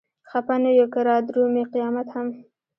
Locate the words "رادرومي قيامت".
1.07-2.07